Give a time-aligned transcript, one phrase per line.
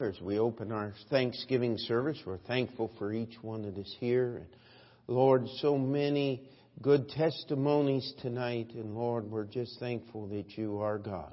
[0.00, 4.38] As we open our Thanksgiving service, we're thankful for each one that is here.
[4.38, 4.46] And
[5.06, 6.48] Lord, so many
[6.82, 8.72] good testimonies tonight.
[8.74, 11.32] And Lord, we're just thankful that you are God.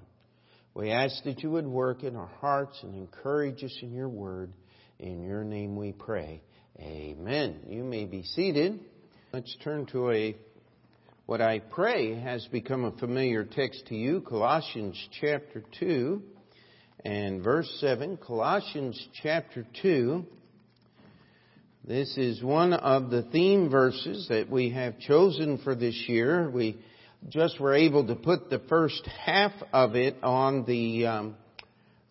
[0.75, 4.53] We ask that you would work in our hearts and encourage us in your word.
[4.99, 6.43] In your name we pray.
[6.79, 7.61] Amen.
[7.67, 8.79] You may be seated.
[9.33, 10.37] Let's turn to a
[11.25, 16.21] what I pray has become a familiar text to you, Colossians chapter 2
[17.03, 20.23] and verse 7, Colossians chapter 2.
[21.87, 26.49] This is one of the theme verses that we have chosen for this year.
[26.49, 26.77] We
[27.29, 31.35] just were able to put the first half of it on the um,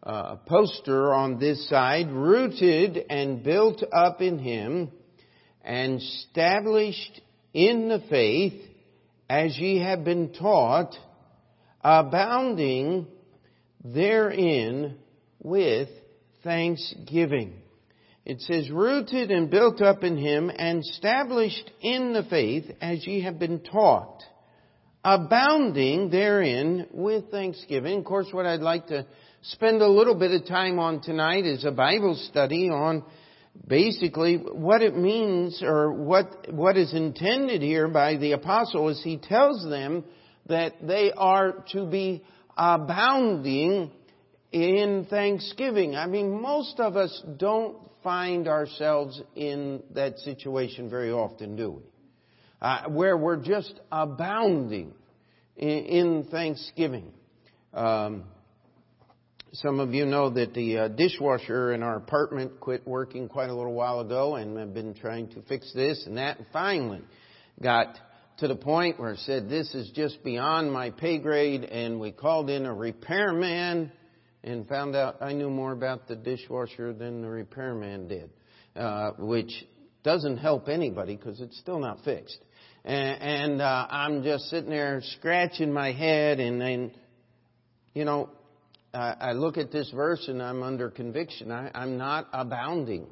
[0.02, 4.90] uh, poster on this side, rooted and built up in Him,
[5.62, 7.20] and established
[7.54, 8.60] in the faith
[9.28, 10.96] as ye have been taught,
[11.80, 13.06] abounding
[13.84, 14.96] therein
[15.42, 15.88] with
[16.42, 17.54] thanksgiving.
[18.24, 23.22] It says, rooted and built up in him and established in the faith as ye
[23.22, 24.22] have been taught,
[25.02, 27.98] abounding therein with thanksgiving.
[27.98, 29.06] Of course, what I'd like to
[29.42, 33.04] spend a little bit of time on tonight is a Bible study on
[33.66, 39.16] basically what it means or what, what is intended here by the apostle is he
[39.16, 40.04] tells them
[40.46, 42.22] that they are to be
[42.56, 43.90] abounding
[44.52, 45.96] in thanksgiving.
[45.96, 51.82] I mean, most of us don't find ourselves in that situation very often, do we?
[52.60, 54.92] Uh, where we're just abounding
[55.56, 57.12] in, in thanksgiving.
[57.72, 58.24] Um,
[59.52, 63.54] some of you know that the uh, dishwasher in our apartment quit working quite a
[63.54, 67.00] little while ago, and I've been trying to fix this and that, and finally
[67.60, 67.98] got
[68.40, 72.10] to the point where it said, this is just beyond my pay grade, and we
[72.10, 73.92] called in a repairman
[74.42, 78.30] and found out I knew more about the dishwasher than the repairman did,
[78.74, 79.52] uh, which
[80.02, 82.38] doesn't help anybody because it's still not fixed.
[82.82, 86.92] And, and uh, I'm just sitting there scratching my head, and then,
[87.92, 88.30] you know,
[88.94, 91.52] I, I look at this verse and I'm under conviction.
[91.52, 93.06] I, I'm not abounding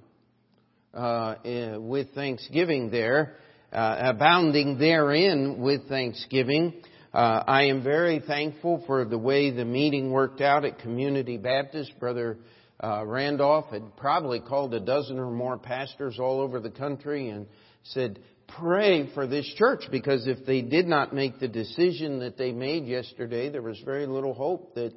[0.94, 3.36] uh, eh, with thanksgiving there
[3.72, 6.82] abounding therein with thanksgiving.
[7.12, 11.98] Uh, I am very thankful for the way the meeting worked out at Community Baptist.
[11.98, 12.38] Brother
[12.82, 17.46] uh, Randolph had probably called a dozen or more pastors all over the country and
[17.82, 22.52] said, pray for this church because if they did not make the decision that they
[22.52, 24.92] made yesterday, there was very little hope that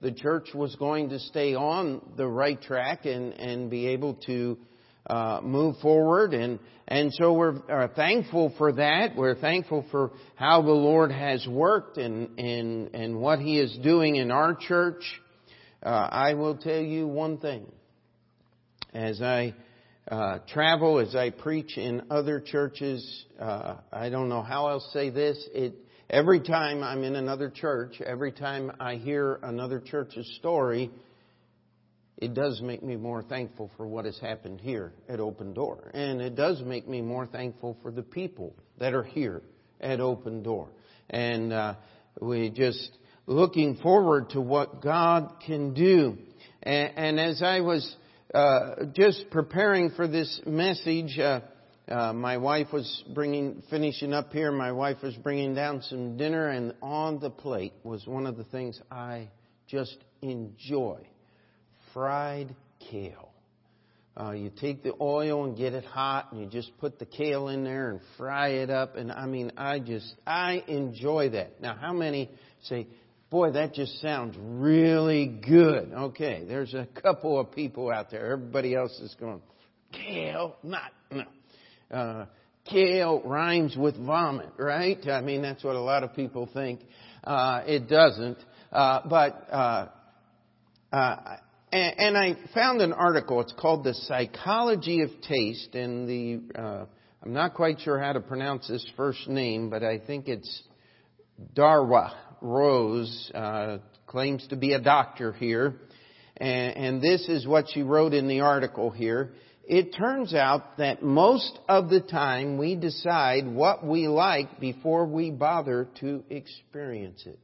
[0.00, 4.56] the church was going to stay on the right track and, and be able to
[5.08, 6.34] uh, move forward.
[6.34, 9.16] And, and so we're uh, thankful for that.
[9.16, 14.16] We're thankful for how the Lord has worked and, and, and what He is doing
[14.16, 15.02] in our church.
[15.82, 17.70] Uh, I will tell you one thing.
[18.94, 19.54] As I
[20.10, 25.10] uh, travel, as I preach in other churches, uh, I don't know how else say
[25.10, 25.38] this.
[25.52, 25.74] It,
[26.08, 30.90] every time I'm in another church, every time I hear another church's story,
[32.20, 35.92] it does make me more thankful for what has happened here at Open Door.
[35.94, 39.40] And it does make me more thankful for the people that are here
[39.80, 40.70] at Open Door.
[41.08, 41.74] And uh,
[42.20, 42.90] we just
[43.26, 46.18] looking forward to what God can do.
[46.60, 47.96] And, and as I was
[48.34, 51.42] uh, just preparing for this message, uh,
[51.88, 54.50] uh, my wife was bringing, finishing up here.
[54.50, 58.44] My wife was bringing down some dinner, and on the plate was one of the
[58.44, 59.28] things I
[59.68, 61.06] just enjoy
[61.92, 62.54] fried
[62.90, 63.28] kale.
[64.18, 67.48] Uh, you take the oil and get it hot, and you just put the kale
[67.48, 68.96] in there and fry it up.
[68.96, 71.60] And I mean, I just I enjoy that.
[71.60, 72.28] Now, how many
[72.64, 72.88] say,
[73.30, 75.92] "Boy, that just sounds really good"?
[75.92, 78.32] Okay, there's a couple of people out there.
[78.32, 79.40] Everybody else is going,
[79.92, 81.24] "Kale, not no."
[81.88, 82.26] Uh,
[82.68, 84.98] kale rhymes with vomit, right?
[85.08, 86.80] I mean, that's what a lot of people think.
[87.22, 88.38] Uh, it doesn't.
[88.72, 89.86] Uh, but uh,
[90.92, 91.36] uh,
[91.72, 93.40] and, I found an article.
[93.40, 96.84] It's called The Psychology of Taste, and the uh,
[97.22, 100.62] I'm not quite sure how to pronounce this first name, but I think it's
[101.54, 105.74] Darwa Rose uh, claims to be a doctor here,
[106.36, 109.32] and, and this is what she wrote in the article here.
[109.64, 115.30] It turns out that most of the time we decide what we like before we
[115.30, 117.38] bother to experience it.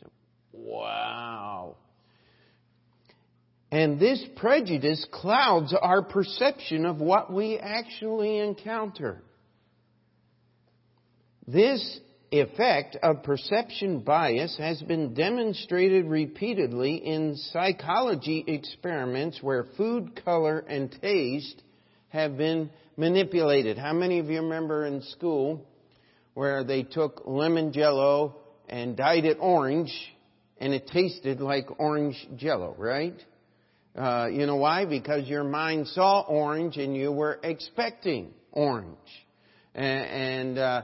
[0.00, 0.10] So,
[0.52, 1.76] wow.
[3.70, 9.22] And this prejudice clouds our perception of what we actually encounter.
[11.46, 12.00] This
[12.30, 20.94] effect of perception bias has been demonstrated repeatedly in psychology experiments where food, color, and
[21.00, 21.62] taste
[22.08, 23.78] have been manipulated.
[23.78, 25.66] How many of you remember in school
[26.34, 28.36] where they took lemon jello
[28.68, 29.92] and dyed it orange
[30.58, 33.18] and it tasted like orange jello, right?
[33.98, 34.84] Uh, you know why?
[34.84, 38.96] Because your mind saw orange and you were expecting orange.
[39.74, 40.82] And, and uh,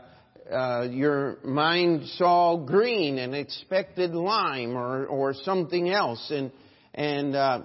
[0.52, 6.28] uh, your mind saw green and expected lime or, or something else.
[6.28, 6.50] And,
[6.92, 7.60] and uh,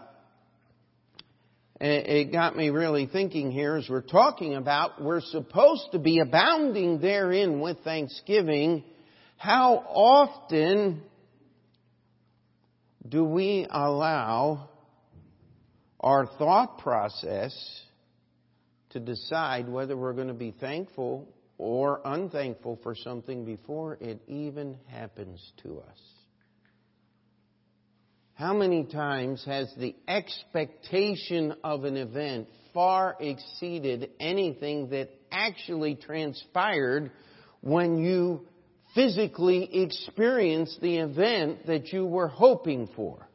[1.82, 7.00] it got me really thinking here as we're talking about we're supposed to be abounding
[7.00, 8.84] therein with thanksgiving.
[9.38, 11.02] How often
[13.08, 14.70] do we allow
[16.00, 17.54] our thought process
[18.92, 24.78] to decide whether we're going to be thankful or unthankful for something before it even
[24.88, 26.00] happens to us.
[28.34, 37.12] How many times has the expectation of an event far exceeded anything that actually transpired
[37.60, 38.48] when you
[38.96, 43.28] physically experienced the event that you were hoping for?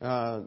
[0.00, 0.42] Uh,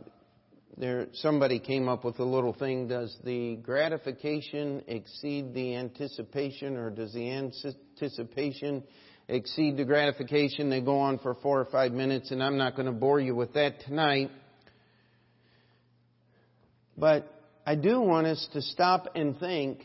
[0.77, 6.89] there somebody came up with a little thing does the gratification exceed the anticipation or
[6.89, 8.83] does the anticipation
[9.29, 10.69] exceed the gratification?
[10.69, 13.35] They go on for four or five minutes and i'm not going to bore you
[13.35, 14.31] with that tonight.
[16.97, 17.31] But
[17.65, 19.79] i do want us to stop and think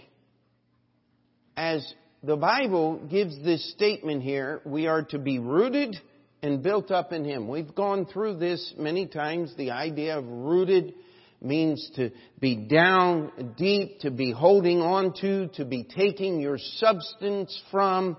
[1.56, 1.94] as
[2.25, 5.96] the bible gives this statement here we are to be rooted
[6.42, 7.48] and built up in Him.
[7.48, 9.54] We've gone through this many times.
[9.56, 10.94] The idea of rooted
[11.42, 17.60] means to be down deep, to be holding on to, to be taking your substance
[17.70, 18.16] from.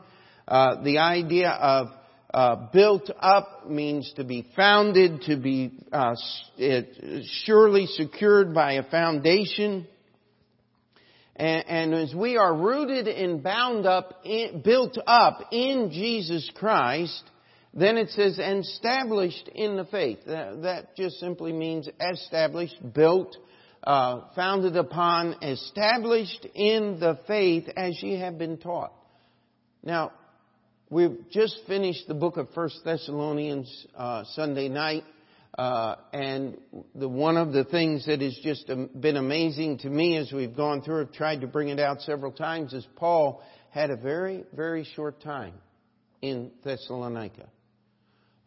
[0.47, 1.87] Uh, the idea of
[2.33, 6.15] uh, built up means to be founded, to be uh,
[7.43, 9.87] surely secured by a foundation.
[11.35, 17.23] And, and, as we are rooted and bound up, in, built up in Jesus Christ,
[17.73, 20.19] then it says, established in the faith.
[20.25, 23.37] That just simply means established, built,
[23.83, 28.93] uh, founded upon, established in the faith as ye have been taught.
[29.83, 30.11] Now,
[30.89, 35.05] we've just finished the book of First Thessalonians uh, Sunday night,
[35.57, 36.57] uh, and
[36.93, 38.69] the, one of the things that has just
[38.99, 42.33] been amazing to me as we've gone through, I've tried to bring it out several
[42.33, 45.53] times, is Paul had a very, very short time
[46.21, 47.47] in Thessalonica.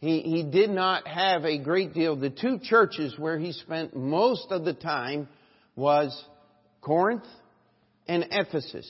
[0.04, 2.14] He, he did not have a great deal.
[2.14, 5.28] The two churches where he spent most of the time
[5.76, 6.14] was
[6.82, 7.24] Corinth
[8.06, 8.86] and Ephesus.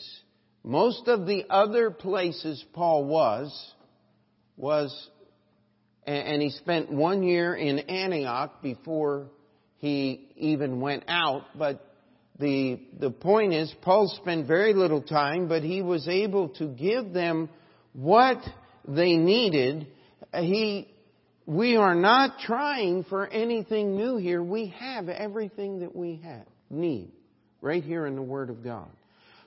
[0.65, 3.73] Most of the other places Paul was,
[4.57, 5.09] was,
[6.05, 9.29] and he spent one year in Antioch before
[9.77, 11.95] he even went out, but
[12.41, 17.13] the, the point is, Paul spent very little time, but he was able to give
[17.13, 17.51] them
[17.93, 18.39] what
[18.89, 19.87] they needed.
[20.33, 20.89] He
[21.47, 24.43] we are not trying for anything new here.
[24.43, 27.13] We have everything that we have, need
[27.61, 28.89] right here in the Word of God.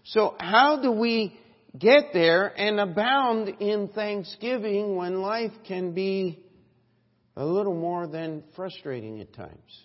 [0.05, 1.37] So how do we
[1.77, 6.39] get there and abound in thanksgiving when life can be
[7.35, 9.81] a little more than frustrating at times,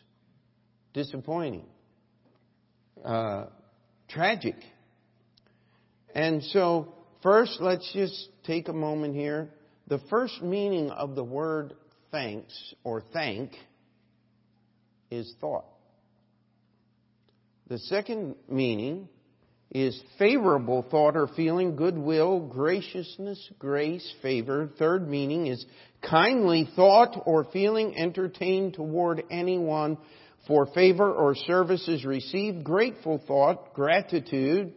[0.93, 1.67] disappointing,
[3.05, 3.47] uh,
[4.09, 4.57] tragic?
[6.15, 9.49] And so, first, let's just take a moment here.
[9.89, 11.75] The first meaning of the word
[12.13, 13.53] thanks or thank
[15.11, 15.65] is thought.
[17.69, 19.09] The second meaning
[19.71, 24.69] is favorable thought or feeling, goodwill, graciousness, grace, favor.
[24.79, 25.65] Third meaning is
[26.03, 29.97] kindly thought or feeling entertained toward anyone
[30.47, 32.65] for favor or services received.
[32.65, 34.75] Grateful thought, gratitude.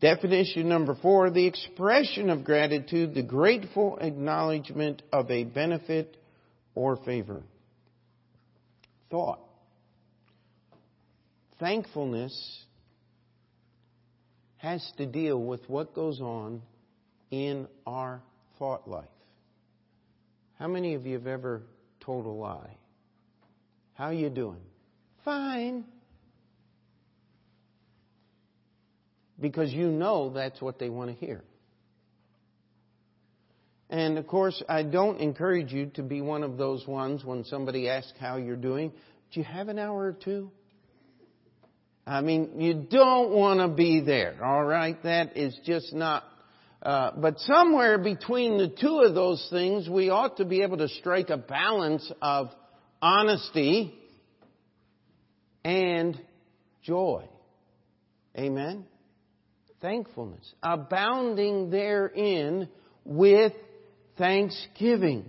[0.00, 6.16] Definition number four, the expression of gratitude, the grateful acknowledgement of a benefit
[6.74, 7.42] or favor.
[9.10, 9.40] Thought.
[11.58, 12.64] Thankfulness
[14.56, 16.62] has to deal with what goes on
[17.30, 18.22] in our
[18.58, 19.04] thought life.
[20.58, 21.62] How many of you have ever
[22.00, 22.76] told a lie?
[23.94, 24.60] How are you doing?
[25.24, 25.84] Fine.
[29.40, 31.42] Because you know that's what they want to hear.
[33.92, 37.88] And of course, I don't encourage you to be one of those ones when somebody
[37.88, 38.90] asks how you're doing.
[39.32, 40.50] Do you have an hour or two?
[42.06, 45.00] I mean, you don't want to be there, all right?
[45.04, 46.24] That is just not
[46.82, 50.88] Uh, but somewhere between the two of those things, we ought to be able to
[50.88, 52.50] strike a balance of
[53.00, 53.94] honesty
[55.64, 56.20] and
[56.82, 57.24] joy.
[58.36, 58.84] Amen?
[59.80, 60.54] Thankfulness.
[60.60, 62.68] Abounding therein
[63.04, 63.52] with
[64.22, 65.24] thanksgiving.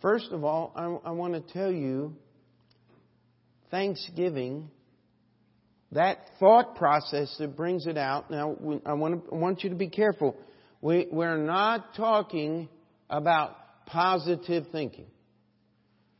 [0.00, 2.16] First of all, I, I want to tell you,
[3.70, 4.70] thanksgiving
[5.92, 8.30] that thought process that brings it out.
[8.30, 10.34] Now, I want, to, I want you to be careful.
[10.80, 12.70] We, we're not talking
[13.10, 15.08] about positive thinking.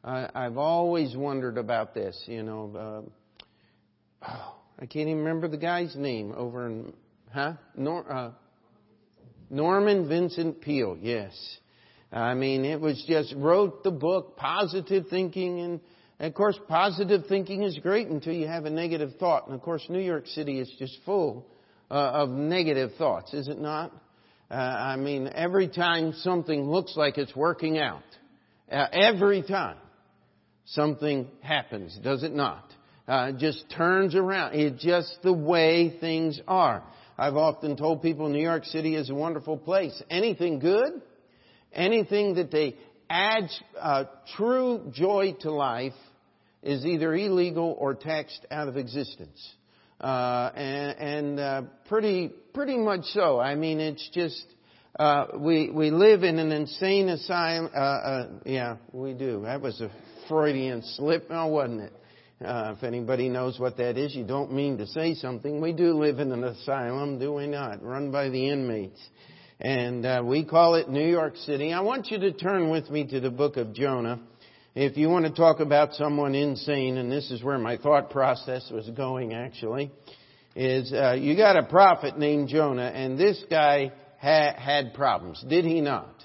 [0.04, 2.23] I, I've always wondered about this.
[2.26, 3.07] You know,
[4.23, 6.92] uh, oh, I can't even remember the guy's name over in,
[7.33, 7.54] huh?
[7.75, 8.30] Nor, uh,
[9.50, 10.97] Norman Vincent Peale.
[11.00, 11.33] Yes.
[12.12, 15.80] I mean, it was just wrote the book Positive Thinking and
[16.21, 19.47] and of course, positive thinking is great until you have a negative thought.
[19.47, 21.47] And of course, New York City is just full
[21.90, 23.90] uh, of negative thoughts, is it not?
[24.50, 28.02] Uh, I mean, every time something looks like it's working out,
[28.71, 29.78] uh, every time
[30.66, 32.71] something happens, does it not?
[33.09, 34.54] Uh, just turns around.
[34.54, 36.83] It's just the way things are.
[37.21, 40.03] I've often told people New York City is a wonderful place.
[40.09, 41.03] Anything good,
[41.71, 42.79] anything that they
[43.11, 44.05] adds uh,
[44.39, 45.93] true joy to life
[46.62, 49.39] is either illegal or taxed out of existence.
[50.00, 53.39] Uh, and, and uh, pretty pretty much so.
[53.39, 54.43] I mean, it's just
[54.99, 57.69] uh, we we live in an insane asylum.
[57.75, 59.43] Uh, uh, yeah, we do.
[59.43, 59.91] That was a
[60.27, 61.93] Freudian slip, now wasn't it?
[62.42, 65.61] Uh, if anybody knows what that is, you don't mean to say something.
[65.61, 67.82] We do live in an asylum, do we not?
[67.82, 68.99] Run by the inmates.
[69.61, 71.70] And uh, we call it New York City.
[71.70, 74.20] I want you to turn with me to the book of Jonah.
[74.75, 78.70] If you want to talk about someone insane, and this is where my thought process
[78.73, 79.90] was going actually,
[80.56, 85.66] is uh, you got a prophet named Jonah, and this guy ha- had problems, did
[85.66, 86.25] he not?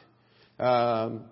[0.60, 1.26] Um,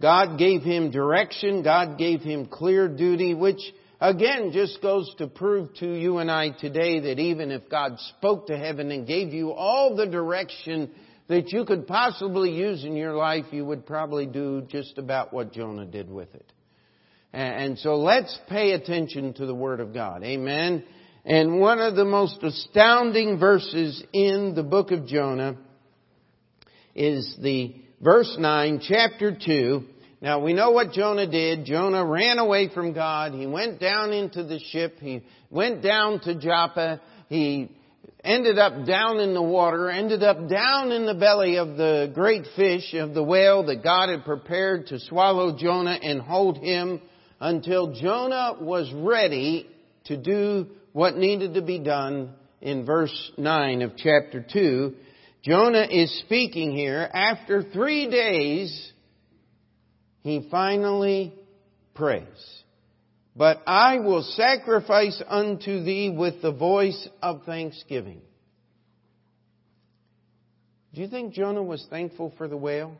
[0.00, 1.62] God gave him direction.
[1.62, 3.60] God gave him clear duty, which
[4.00, 8.48] again just goes to prove to you and I today that even if God spoke
[8.48, 10.90] to heaven and gave you all the direction
[11.28, 15.52] that you could possibly use in your life, you would probably do just about what
[15.52, 16.52] Jonah did with it.
[17.32, 20.22] And so let's pay attention to the Word of God.
[20.22, 20.84] Amen.
[21.24, 25.56] And one of the most astounding verses in the book of Jonah
[26.94, 29.84] is the verse 9, chapter 2.
[30.26, 31.66] Now we know what Jonah did.
[31.66, 33.32] Jonah ran away from God.
[33.32, 34.98] He went down into the ship.
[34.98, 37.00] He went down to Joppa.
[37.28, 37.70] He
[38.24, 42.42] ended up down in the water, ended up down in the belly of the great
[42.56, 47.00] fish, of the whale that God had prepared to swallow Jonah and hold him
[47.38, 49.68] until Jonah was ready
[50.06, 54.92] to do what needed to be done in verse 9 of chapter 2.
[55.44, 57.08] Jonah is speaking here.
[57.14, 58.92] After three days,
[60.26, 61.32] he finally
[61.94, 62.24] prays.
[63.36, 68.20] But I will sacrifice unto thee with the voice of thanksgiving.
[70.92, 72.96] Do you think Jonah was thankful for the whale?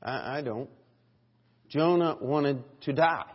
[0.00, 0.70] I, I don't.
[1.68, 3.26] Jonah wanted to die.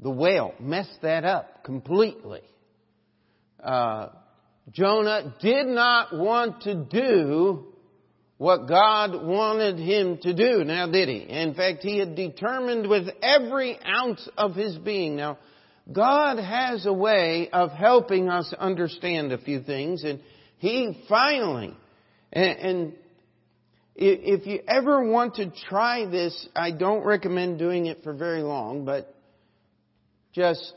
[0.00, 2.42] The whale messed that up completely.
[3.64, 4.08] Uh,
[4.72, 7.72] Jonah did not want to do
[8.38, 10.64] what God wanted him to do.
[10.64, 11.18] Now did he?
[11.18, 15.16] In fact, he had determined with every ounce of his being.
[15.16, 15.38] Now,
[15.90, 20.20] God has a way of helping us understand a few things and
[20.58, 21.76] he finally,
[22.32, 22.92] and, and
[23.94, 28.84] if you ever want to try this, I don't recommend doing it for very long,
[28.84, 29.14] but
[30.34, 30.74] just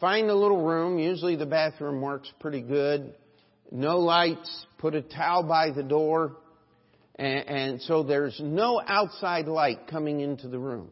[0.00, 0.98] find a little room.
[0.98, 3.14] Usually the bathroom works pretty good.
[3.72, 4.66] No lights.
[4.78, 6.36] Put a towel by the door
[7.16, 10.90] and, and so there's no outside light coming into the room.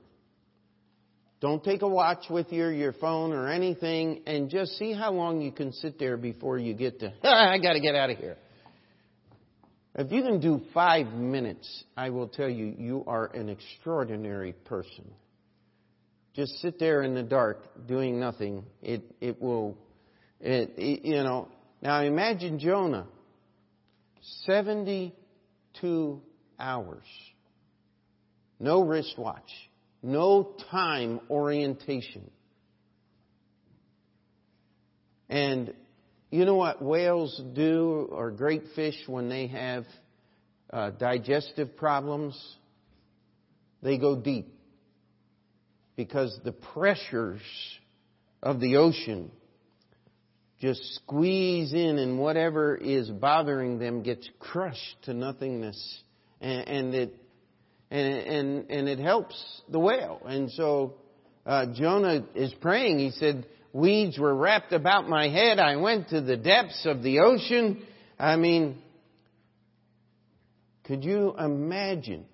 [1.41, 5.41] Don't take a watch with you, your phone or anything, and just see how long
[5.41, 8.37] you can sit there before you get to, I gotta get out of here.
[9.95, 15.11] If you can do five minutes, I will tell you, you are an extraordinary person.
[16.35, 18.65] Just sit there in the dark doing nothing.
[18.81, 19.77] It, it will,
[20.41, 21.49] it, it you know.
[21.83, 23.07] Now imagine Jonah,
[24.45, 25.13] 70
[25.81, 26.23] two
[26.59, 27.05] hours.
[28.59, 29.51] No wristwatch.
[30.03, 32.31] No time orientation.
[35.29, 35.75] And
[36.31, 39.85] you know what whales do, or great fish, when they have
[40.73, 42.41] uh, digestive problems?
[43.83, 44.49] They go deep.
[45.97, 47.43] Because the pressures
[48.43, 49.31] of the ocean
[50.63, 56.03] just squeeze in and whatever is bothering them gets crushed to nothingness.
[56.41, 57.17] And, and it
[57.91, 59.35] and, and and it helps
[59.69, 60.23] the whale.
[60.25, 60.95] And so
[61.45, 63.01] uh, Jonah is praying.
[63.01, 65.59] He said weeds were wrapped about my head.
[65.59, 67.83] I went to the depths of the ocean.
[68.17, 68.81] I mean
[70.85, 72.25] could you imagine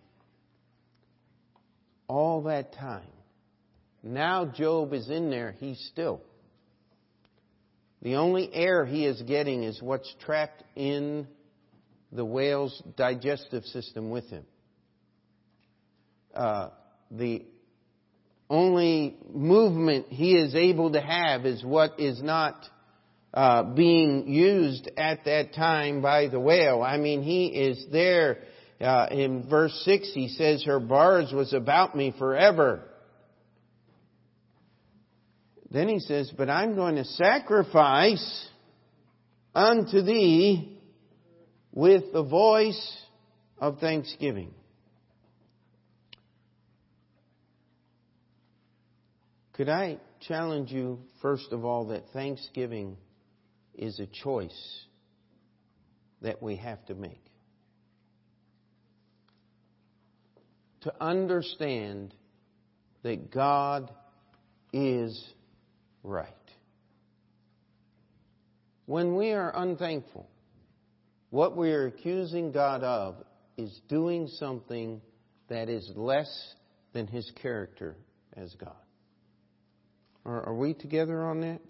[2.09, 3.09] all that time?
[4.03, 5.53] Now Job is in there.
[5.59, 6.21] He's still
[8.03, 11.27] the only air he is getting is what's trapped in
[12.13, 14.45] the whale's digestive system with him.
[16.35, 16.71] Uh,
[17.11, 17.45] the
[18.49, 22.55] only movement he is able to have is what is not
[23.35, 26.83] uh, being used at that time by the whale.
[26.83, 28.39] I mean, he is there.
[28.81, 32.88] Uh, in verse 6, he says, Her bars was about me forever.
[35.71, 38.49] Then he says, But I'm going to sacrifice
[39.55, 40.79] unto thee
[41.73, 42.97] with the voice
[43.59, 44.53] of thanksgiving.
[49.53, 52.97] Could I challenge you, first of all, that thanksgiving
[53.75, 54.85] is a choice
[56.23, 57.25] that we have to make?
[60.83, 62.15] To understand
[63.03, 63.91] that God
[64.73, 65.29] is
[66.03, 66.29] right.
[68.87, 70.29] When we are unthankful,
[71.31, 73.17] what we are accusing God of
[73.57, 75.01] is doing something
[75.49, 76.55] that is less
[76.93, 77.97] than His character
[78.37, 78.73] as God.
[80.25, 81.63] Are, we together on that?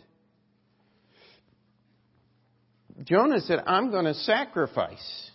[3.04, 5.30] Jonah said, I'm going to sacrifice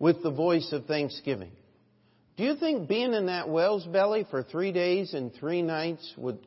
[0.00, 1.52] with the voice of thanksgiving.
[2.36, 6.38] Do you think being in that whale's belly for three days and three nights would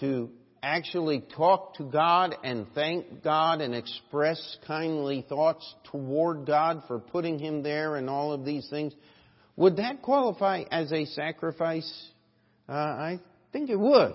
[0.00, 0.30] to
[0.62, 7.38] actually talk to God and thank God and express kindly thoughts toward God for putting
[7.38, 8.94] him there and all of these things,
[9.56, 12.10] would that qualify as a sacrifice?
[12.68, 13.20] Uh, I
[13.52, 14.14] think it would.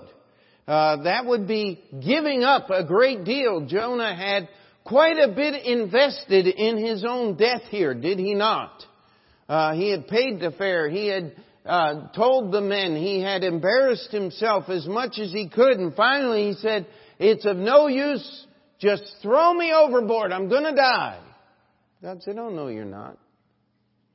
[0.68, 3.66] Uh, that would be giving up a great deal.
[3.66, 4.50] Jonah had
[4.84, 8.84] quite a bit invested in his own death here, did he not?
[9.48, 10.90] Uh, he had paid the fare.
[10.90, 11.36] He had
[11.68, 16.48] uh, told the men he had embarrassed himself as much as he could, and finally
[16.48, 16.88] he said,
[17.20, 18.46] "It's of no use.
[18.80, 20.32] Just throw me overboard.
[20.32, 21.20] I'm going to die."
[22.02, 23.18] God said, "Oh no, you're not.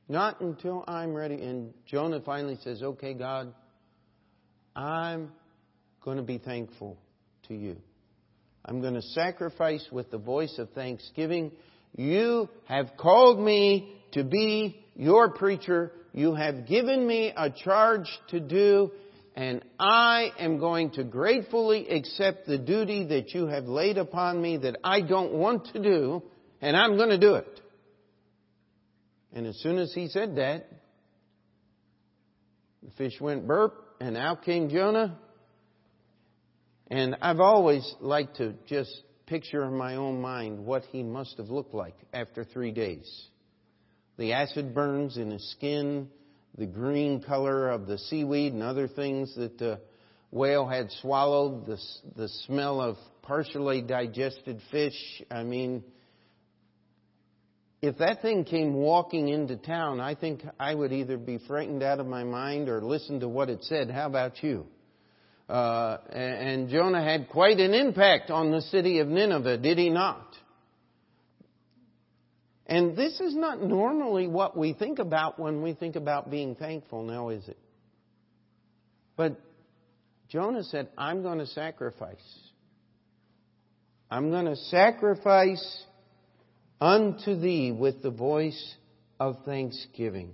[0.09, 3.53] Not until I'm ready." And Jonah finally says, "Okay, God,
[4.75, 5.31] I'm
[6.03, 6.97] going to be thankful
[7.47, 7.77] to you.
[8.65, 11.51] I'm going to sacrifice with the voice of thanksgiving.
[11.95, 15.91] You have called me to be your preacher.
[16.13, 18.91] You have given me a charge to do,
[19.35, 24.57] and I am going to gratefully accept the duty that you have laid upon me
[24.57, 26.21] that I don't want to do,
[26.61, 27.61] and I'm going to do it.
[29.33, 30.67] And as soon as he said that,
[32.83, 35.17] the fish went burp, and out came Jonah.
[36.91, 38.91] And I've always liked to just
[39.25, 43.29] picture in my own mind what he must have looked like after three days
[44.17, 46.09] the acid burns in his skin,
[46.57, 49.79] the green color of the seaweed and other things that the
[50.31, 51.77] whale had swallowed, the,
[52.15, 55.21] the smell of partially digested fish.
[55.31, 55.83] I mean,
[57.81, 61.99] if that thing came walking into town, I think I would either be frightened out
[61.99, 63.91] of my mind or listen to what it said.
[63.91, 64.65] How about you?
[65.49, 70.25] Uh, and Jonah had quite an impact on the city of Nineveh, did he not?
[72.65, 77.03] And this is not normally what we think about when we think about being thankful,
[77.03, 77.57] now is it?
[79.17, 79.39] But
[80.29, 82.15] Jonah said, I'm going to sacrifice.
[84.09, 85.83] I'm going to sacrifice
[86.79, 88.75] unto thee with the voice
[89.19, 90.31] of thanksgiving.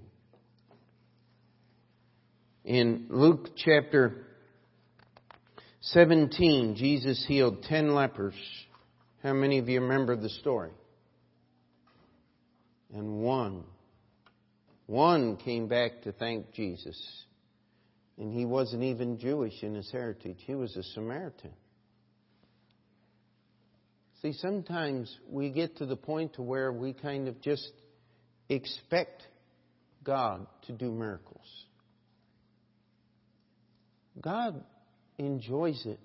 [2.64, 4.28] In Luke chapter
[5.82, 8.36] 17, Jesus healed ten lepers.
[9.24, 10.72] How many of you remember the story?
[12.94, 13.64] And one.
[14.88, 17.00] One came back to thank Jesus.
[18.18, 21.54] And he wasn't even Jewish in his heritage, he was a Samaritan.
[24.22, 27.72] See, sometimes we get to the point to where we kind of just
[28.50, 29.24] expect
[30.04, 31.46] God to do miracles.
[34.20, 34.62] God
[35.18, 36.00] enjoys it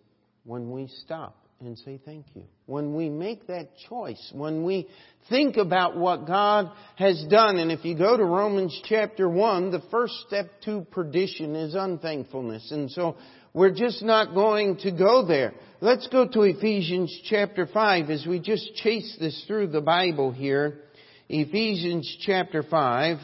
[0.45, 2.45] when we stop and say thank you.
[2.67, 4.89] When we make that choice, when we
[5.29, 9.83] think about what God has done, and if you go to Romans chapter 1, the
[9.91, 12.71] first step to perdition is unthankfulness.
[12.71, 13.17] And so
[13.53, 15.55] we're just not going to go there.
[15.81, 20.81] Let's go to Ephesians chapter 5 as we just chase this through the Bible here.
[21.29, 23.19] Ephesians chapter 5.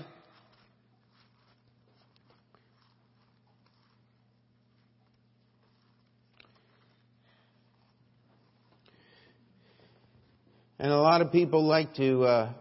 [10.80, 12.52] And a lot of people like to uh,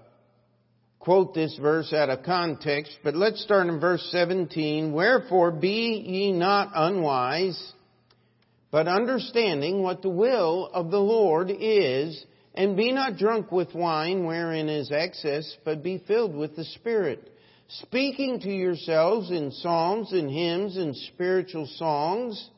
[0.99, 4.91] quote this verse out of context, but let's start in verse 17.
[4.91, 7.71] Wherefore be ye not unwise,
[8.71, 12.21] but understanding what the will of the Lord is,
[12.55, 17.31] and be not drunk with wine wherein is excess, but be filled with the Spirit,
[17.69, 22.49] speaking to yourselves in psalms and hymns and spiritual songs,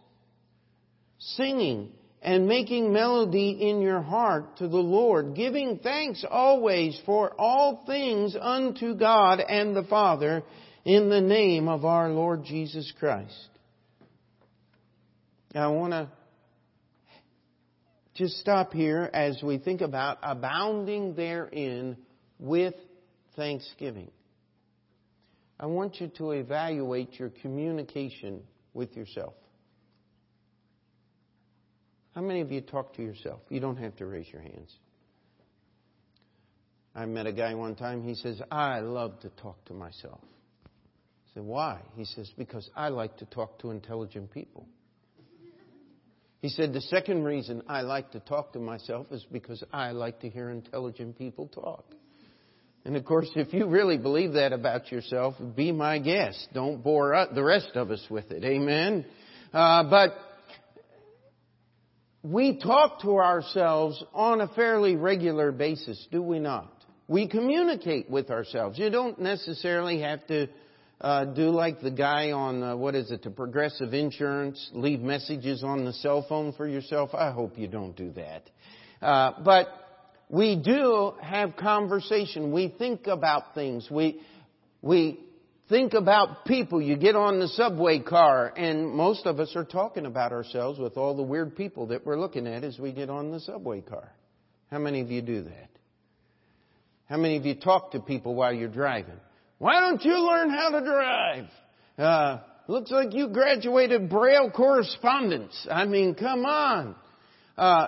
[1.20, 1.92] singing
[2.22, 8.36] and making melody in your heart to the Lord, giving thanks always for all things
[8.40, 10.44] unto God and the Father
[10.86, 13.48] in the name of our Lord Jesus Christ.
[15.56, 16.10] I want to
[18.14, 21.98] just stop here as we think about abounding therein
[22.40, 22.76] with
[23.36, 24.12] thanksgiving.
[25.60, 28.42] I want you to evaluate your communication
[28.74, 29.34] with yourself.
[32.16, 33.40] How many of you talk to yourself?
[33.50, 34.76] You don't have to raise your hands.
[36.94, 40.20] I met a guy one time, he says, I love to talk to myself.
[40.24, 41.80] I said, why?
[41.96, 44.68] He says, because I like to talk to intelligent people.
[46.42, 50.20] He said, the second reason I like to talk to myself is because I like
[50.22, 51.86] to hear intelligent people talk.
[52.84, 56.50] And of course, if you really believe that about yourself, be my guest.
[56.54, 58.44] Don't bore the rest of us with it.
[58.44, 59.06] Amen?
[59.54, 60.14] Uh, but
[62.24, 66.72] we talk to ourselves on a fairly regular basis, do we not?
[67.08, 68.78] We communicate with ourselves.
[68.78, 70.48] You don't necessarily have to
[71.02, 75.64] uh, do like the guy on uh, what is it, the Progressive Insurance, leave messages
[75.64, 77.10] on the cell phone for yourself.
[77.14, 78.50] I hope you don't do that.
[79.02, 79.68] Uh, but
[80.30, 82.52] we do have conversation.
[82.52, 83.90] We think about things.
[83.90, 84.22] We
[84.82, 85.20] we
[85.72, 86.82] Think about people.
[86.82, 90.98] You get on the subway car, and most of us are talking about ourselves with
[90.98, 94.12] all the weird people that we're looking at as we get on the subway car.
[94.70, 95.70] How many of you do that?
[97.06, 99.16] How many of you talk to people while you're driving?
[99.60, 101.46] Why don't you learn how to drive?
[101.98, 105.68] Uh, looks like you graduated Braille correspondence.
[105.72, 106.96] I mean, come on.
[107.58, 107.88] Uh,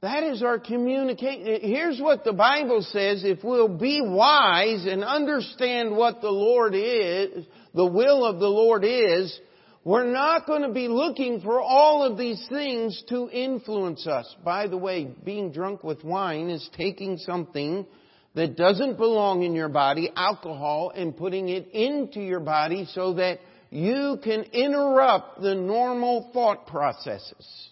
[0.00, 1.58] that is our communication.
[1.60, 3.24] Here's what the Bible says.
[3.24, 8.84] If we'll be wise and understand what the Lord is, the will of the Lord
[8.84, 9.38] is,
[9.84, 14.32] we're not going to be looking for all of these things to influence us.
[14.44, 17.86] By the way, being drunk with wine is taking something
[18.34, 23.40] that doesn't belong in your body, alcohol, and putting it into your body so that
[23.70, 27.67] you can interrupt the normal thought processes.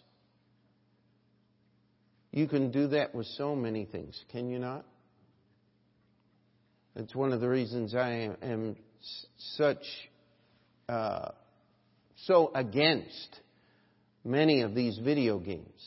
[2.36, 4.84] You can do that with so many things, can you not?
[6.94, 8.76] It's one of the reasons I am
[9.56, 9.82] such
[10.86, 11.30] uh,
[12.24, 13.40] so against
[14.22, 15.80] many of these video games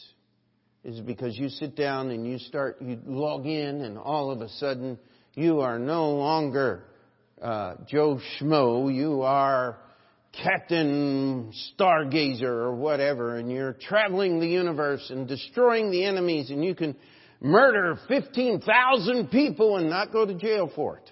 [0.83, 4.49] is because you sit down and you start you log in and all of a
[4.49, 4.97] sudden
[5.35, 6.83] you are no longer
[7.43, 8.91] uh, Joe Schmo.
[8.91, 9.77] You are
[10.43, 16.75] Captain Stargazer or whatever, and you're traveling the universe and destroying the enemies, and you
[16.75, 16.95] can
[17.41, 21.11] murder 15,000 people and not go to jail for it.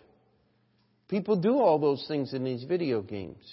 [1.07, 3.43] People do all those things in these video games.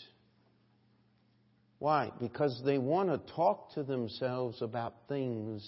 [1.79, 2.13] Why?
[2.21, 5.67] Because they want to talk to themselves about things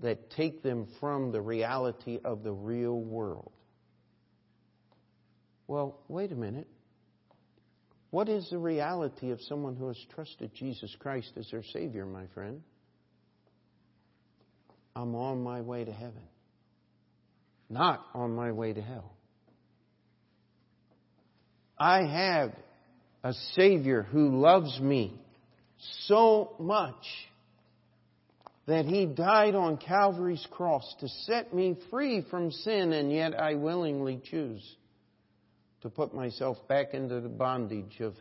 [0.00, 3.52] that take them from the reality of the real world.
[5.66, 6.68] Well, wait a minute.
[8.10, 12.26] What is the reality of someone who has trusted Jesus Christ as their Savior, my
[12.34, 12.62] friend?
[14.96, 16.22] I'm on my way to heaven,
[17.68, 19.12] not on my way to hell.
[21.78, 22.52] I have
[23.22, 25.20] a Savior who loves me
[26.06, 27.04] so much
[28.66, 33.54] that He died on Calvary's cross to set me free from sin, and yet I
[33.54, 34.64] willingly choose
[35.82, 38.14] to put myself back into the bondage of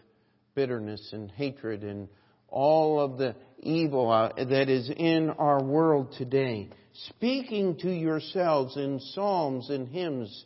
[0.56, 2.08] bitterness and hatred and
[2.50, 6.70] all of the evil uh, that is in our world today.
[7.10, 10.46] Speaking to yourselves in psalms and hymns.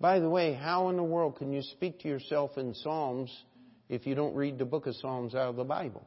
[0.00, 3.30] By the way, how in the world can you speak to yourself in psalms
[3.88, 6.06] if you don't read the book of Psalms out of the Bible?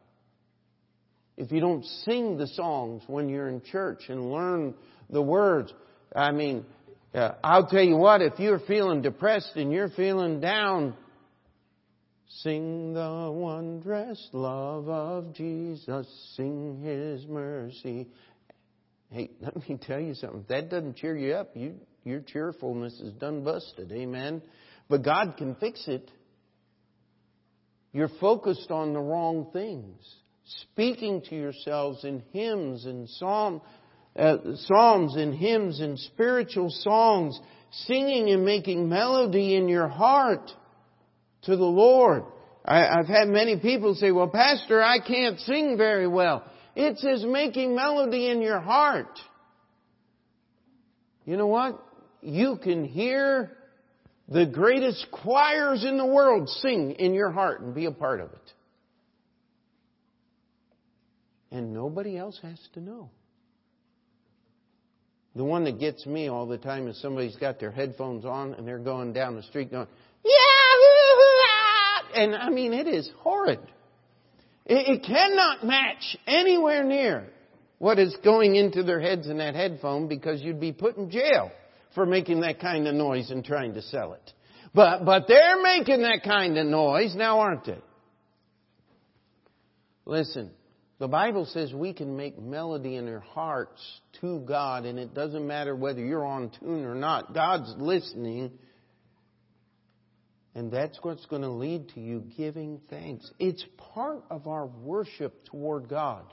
[1.38, 4.74] if you don't sing the songs when you're in church and learn
[5.10, 5.74] the words.
[6.16, 6.66] I mean,
[7.14, 10.96] uh, I'll tell you what, if you're feeling depressed and you're feeling down,
[12.42, 18.08] sing the wondrous love of Jesus, sing His mercy.
[19.12, 20.42] Hey, let me tell you something.
[20.42, 23.92] If that doesn't cheer you up, you, your cheerfulness is done busted.
[23.92, 24.42] Amen.
[24.90, 26.10] But God can fix it.
[27.92, 30.02] You're focused on the wrong things.
[30.74, 33.62] Speaking to yourselves in hymns and psalm,
[34.16, 37.40] uh, psalms and hymns and spiritual songs,
[37.72, 40.52] singing and making melody in your heart
[41.44, 42.24] to the Lord.
[42.64, 46.44] I, I've had many people say, well, Pastor, I can't sing very well.
[46.76, 49.20] It says making melody in your heart.
[51.26, 51.84] You know what?
[52.22, 53.52] You can hear
[54.30, 58.32] the greatest choirs in the world sing in your heart and be a part of
[58.32, 58.54] it.
[61.52, 63.10] And nobody else has to know.
[65.36, 68.68] The one that gets me all the time is somebody's got their headphones on and
[68.68, 69.88] they're going down the street going,
[70.24, 70.32] yeah,
[72.16, 73.60] and I mean, it is horrid.
[74.66, 77.28] It, it cannot match anywhere near
[77.80, 81.52] what is going into their heads in that headphone because you'd be put in jail
[81.96, 84.32] for making that kind of noise and trying to sell it.
[84.74, 87.80] But, but they're making that kind of noise now, aren't they?
[90.06, 90.52] Listen,
[91.04, 93.82] the Bible says we can make melody in our hearts
[94.22, 97.34] to God, and it doesn't matter whether you're on tune or not.
[97.34, 98.52] God's listening,
[100.56, 103.30] and that's what's going to lead to you giving thanks.
[103.38, 106.24] It's part of our worship toward God.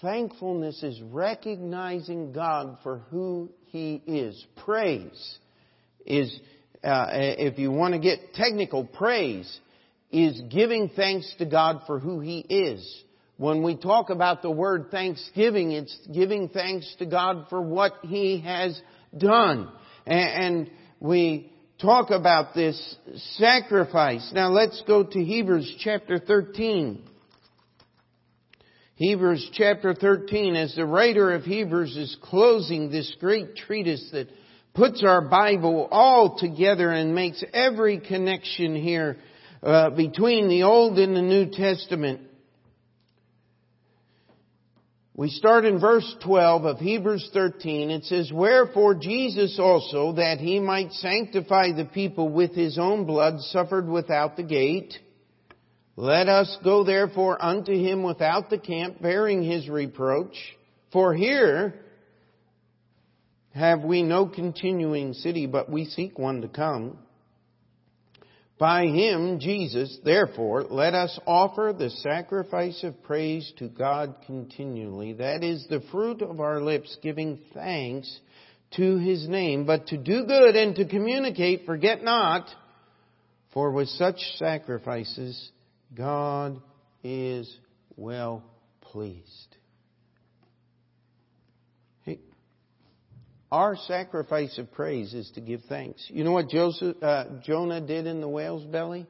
[0.00, 4.42] Thankfulness is recognizing God for who He is.
[4.64, 5.38] Praise
[6.06, 6.40] is,
[6.82, 9.60] uh, if you want to get technical, praise
[10.10, 13.02] is giving thanks to God for who He is.
[13.38, 18.40] When we talk about the word thanksgiving, it's giving thanks to God for what He
[18.40, 18.80] has
[19.16, 19.70] done.
[20.06, 20.70] And
[21.00, 22.96] we talk about this
[23.36, 24.30] sacrifice.
[24.32, 27.02] Now let's go to Hebrews chapter 13.
[28.94, 34.28] Hebrews chapter 13, as the writer of Hebrews is closing this great treatise that
[34.72, 39.18] puts our Bible all together and makes every connection here
[39.62, 42.22] uh, between the Old and the New Testament.
[45.18, 47.88] We start in verse 12 of Hebrews 13.
[47.88, 53.40] It says, Wherefore Jesus also, that he might sanctify the people with his own blood,
[53.40, 54.92] suffered without the gate.
[55.96, 60.36] Let us go therefore unto him without the camp, bearing his reproach.
[60.92, 61.76] For here
[63.54, 66.98] have we no continuing city, but we seek one to come.
[68.58, 75.12] By him, Jesus, therefore, let us offer the sacrifice of praise to God continually.
[75.12, 78.18] That is the fruit of our lips, giving thanks
[78.76, 79.66] to his name.
[79.66, 82.48] But to do good and to communicate, forget not,
[83.52, 85.50] for with such sacrifices,
[85.94, 86.60] God
[87.04, 87.54] is
[87.96, 88.42] well
[88.80, 89.55] pleased.
[93.52, 96.04] Our sacrifice of praise is to give thanks.
[96.08, 99.06] You know what Joseph, uh, Jonah did in the whale's belly?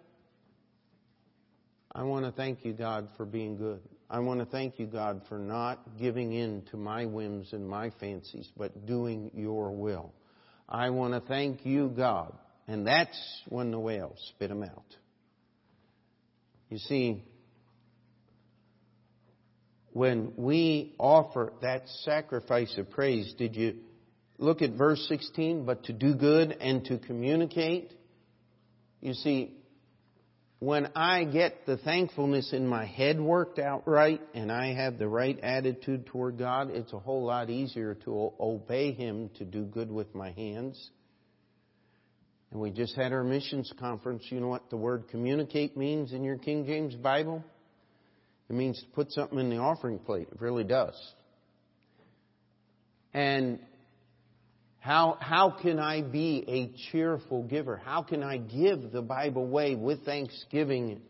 [1.91, 3.81] I want to thank you, God, for being good.
[4.11, 7.91] I want to thank you, God, for not giving in to my whims and my
[7.99, 10.13] fancies, but doing your will.
[10.69, 12.35] I want to thank you, God.
[12.69, 13.19] And that's
[13.49, 14.97] when the whale spit him out.
[16.69, 17.25] You see,
[19.93, 23.77] when we offer that sacrifice of praise, did you
[24.39, 27.93] Look at verse 16, but to do good and to communicate.
[29.01, 29.57] You see,
[30.59, 35.09] when I get the thankfulness in my head worked out right and I have the
[35.09, 39.91] right attitude toward God, it's a whole lot easier to obey Him to do good
[39.91, 40.91] with my hands.
[42.51, 44.25] And we just had our missions conference.
[44.31, 47.45] You know what the word communicate means in your King James Bible?
[48.49, 50.29] It means to put something in the offering plate.
[50.31, 50.95] It really does.
[53.13, 53.59] And
[54.87, 57.77] how, how can I be a cheerful giver?
[57.77, 61.01] How can I give the Bible away with thanksgiving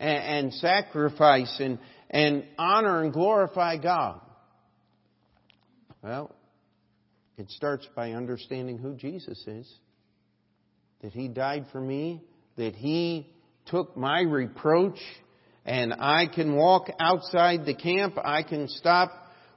[0.00, 1.78] and, and sacrifice and,
[2.10, 4.20] and honor and glorify God?
[6.02, 6.34] Well,
[7.38, 9.72] it starts by understanding who Jesus is.
[11.02, 12.24] That He died for me,
[12.56, 13.32] that He
[13.66, 14.98] took my reproach,
[15.64, 19.12] and I can walk outside the camp, I can stop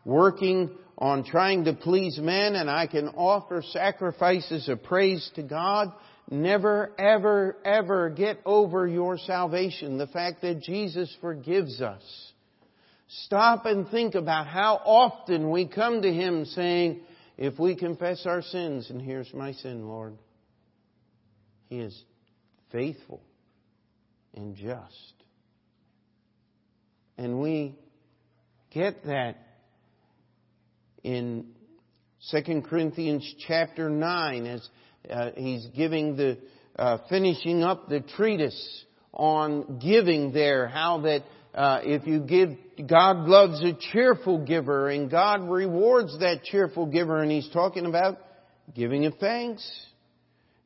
[0.05, 5.91] working on trying to please men and I can offer sacrifices of praise to God.
[6.29, 9.97] Never, ever, ever get over your salvation.
[9.97, 12.03] The fact that Jesus forgives us.
[13.25, 17.01] Stop and think about how often we come to Him saying,
[17.37, 20.17] if we confess our sins, and here's my sin, Lord,
[21.67, 22.03] He is
[22.71, 23.21] faithful
[24.33, 25.13] and just.
[27.17, 27.75] And we
[28.71, 29.37] get that
[31.03, 31.45] in
[32.31, 34.69] 2 Corinthians chapter 9 as
[35.09, 36.37] uh, he's giving the,
[36.77, 42.49] uh, finishing up the treatise on giving there, how that uh, if you give,
[42.87, 48.17] God loves a cheerful giver and God rewards that cheerful giver and he's talking about
[48.73, 49.69] giving of thanks.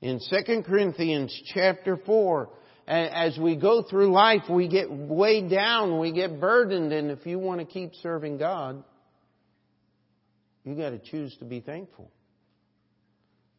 [0.01, 2.49] In 2 Corinthians chapter 4,
[2.87, 7.37] as we go through life, we get weighed down, we get burdened, and if you
[7.39, 8.83] want to keep serving God,
[10.67, 12.11] you got to choose to be thankful.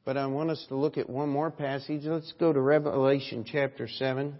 [0.04, 2.02] But I want us to look at one more passage.
[2.04, 4.34] Let's go to Revelation chapter 7.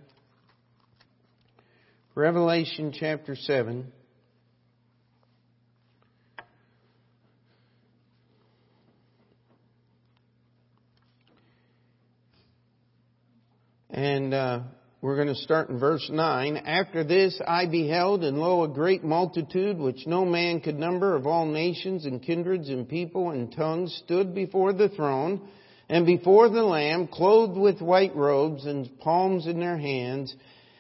[2.14, 3.90] Revelation chapter 7.
[13.88, 14.61] And uh,
[15.00, 16.59] we're going to start in verse 9.
[16.59, 21.26] After this I beheld, and lo, a great multitude, which no man could number, of
[21.26, 25.40] all nations and kindreds and people and tongues, stood before the throne
[25.88, 30.37] and before the Lamb, clothed with white robes and palms in their hands,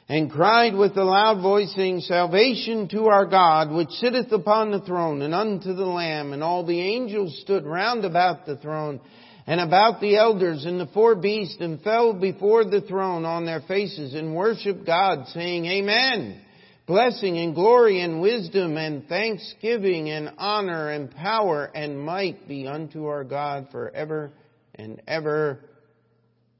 [0.08, 4.82] and cried with a loud voice, saying, Salvation to our God, which sitteth upon the
[4.82, 6.32] throne, and unto the Lamb.
[6.32, 9.00] And all the angels stood round about the throne,
[9.48, 13.62] and about the elders and the four beasts, and fell before the throne on their
[13.62, 16.42] faces, and worshipped God, saying, Amen.
[16.86, 23.06] Blessing and glory and wisdom and thanksgiving and honor and power and might be unto
[23.06, 24.32] our God forever
[24.74, 25.60] and ever.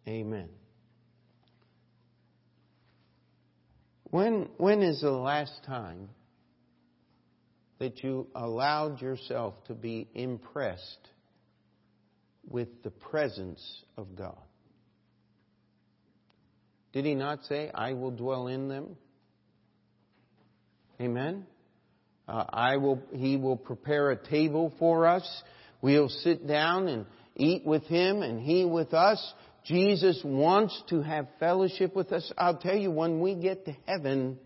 [0.07, 0.49] Amen.
[4.05, 6.09] When, when is the last time
[7.81, 11.09] that you allowed yourself to be impressed
[12.49, 13.63] with the presence
[13.97, 14.39] of God?
[16.93, 18.97] Did he not say, I will dwell in them?
[21.01, 21.47] Amen?
[22.27, 25.43] Uh, I will, he will prepare a table for us.
[25.81, 27.07] We'll sit down and
[27.37, 29.23] eat with him and he with us.
[29.65, 32.31] Jesus wants to have fellowship with us.
[32.37, 34.39] I'll tell you, when we get to heaven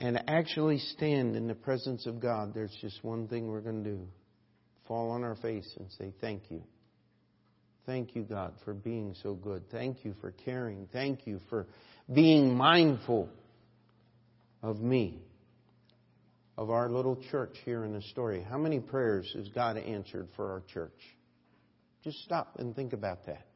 [0.00, 3.90] and actually stand in the presence of God, there's just one thing we're going to
[3.90, 4.06] do
[4.90, 6.60] fall on our face and say, Thank you.
[7.86, 9.62] Thank you, God, for being so good.
[9.70, 10.88] Thank you for caring.
[10.92, 11.68] Thank you for
[12.12, 13.28] being mindful
[14.64, 15.22] of me,
[16.58, 18.42] of our little church here in Astoria.
[18.42, 20.98] How many prayers has God answered for our church?
[22.02, 23.46] Just stop and think about that.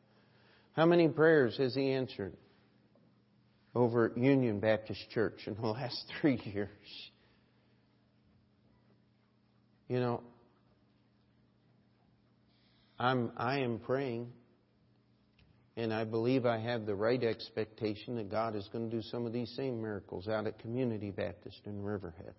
[0.74, 2.36] How many prayers has He answered
[3.74, 6.68] over Union Baptist Church in the last three years?
[9.88, 10.22] You know,
[12.98, 14.28] I'm, I am praying,
[15.76, 19.26] and I believe I have the right expectation that God is going to do some
[19.26, 22.34] of these same miracles out at Community Baptist in Riverhead.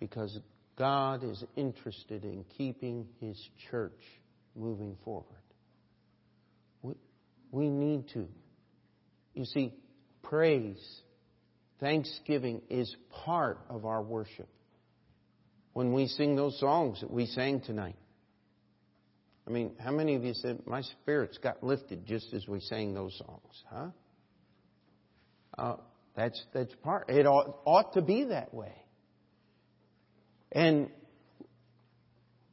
[0.00, 0.38] Because
[0.76, 3.38] God is interested in keeping His
[3.70, 4.00] church
[4.54, 5.26] moving forward.
[6.82, 6.94] We,
[7.50, 8.26] we need to.
[9.34, 9.74] You see,
[10.22, 10.82] praise,
[11.80, 14.48] thanksgiving is part of our worship.
[15.74, 17.96] When we sing those songs that we sang tonight,
[19.46, 22.94] I mean, how many of you said, My spirits got lifted just as we sang
[22.94, 23.88] those songs, huh?
[25.56, 25.76] Uh,
[26.16, 28.72] that's, that's part, it ought, ought to be that way.
[30.50, 30.90] And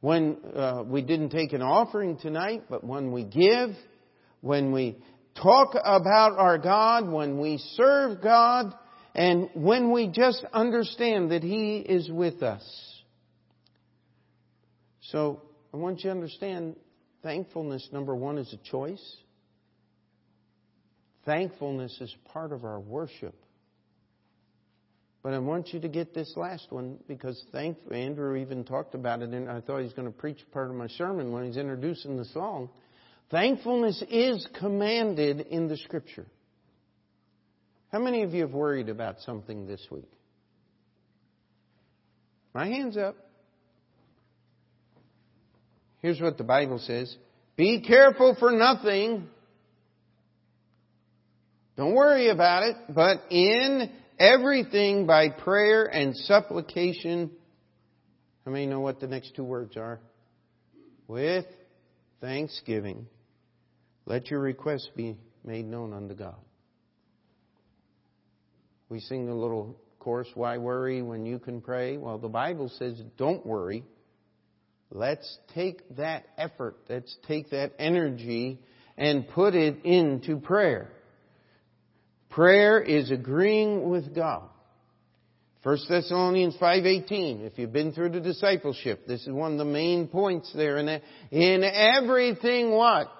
[0.00, 3.70] when uh, we didn't take an offering tonight, but when we give,
[4.40, 4.98] when we
[5.34, 8.74] talk about our God, when we serve God,
[9.14, 12.62] and when we just understand that He is with us.
[15.10, 16.76] So, I want you to understand
[17.24, 19.16] thankfulness, number one, is a choice.
[21.24, 23.34] Thankfulness is part of our worship.
[25.24, 29.22] But I want you to get this last one because thank Andrew even talked about
[29.22, 31.56] it, and I thought he was going to preach part of my sermon when he's
[31.56, 32.68] introducing the song.
[33.30, 36.26] Thankfulness is commanded in the Scripture.
[37.90, 40.10] How many of you have worried about something this week?
[42.52, 43.16] My hand's up.
[46.04, 47.16] Here's what the Bible says
[47.56, 49.26] Be careful for nothing.
[51.78, 57.30] Don't worry about it, but in everything by prayer and supplication.
[58.44, 59.98] How many know what the next two words are?
[61.08, 61.46] With
[62.20, 63.06] thanksgiving.
[64.04, 66.36] Let your requests be made known unto God.
[68.90, 71.96] We sing a little course, why worry when you can pray?
[71.96, 73.84] Well, the Bible says don't worry.
[74.90, 78.60] Let's take that effort, let's take that energy
[78.96, 80.90] and put it into prayer.
[82.30, 84.48] Prayer is agreeing with God.
[85.64, 90.08] 1 Thessalonians 5:18 if you've been through the discipleship this is one of the main
[90.08, 93.10] points there in in everything what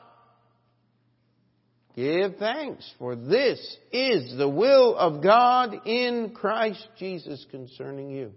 [1.97, 3.59] give thanks for this
[3.91, 8.31] is the will of God in Christ Jesus concerning you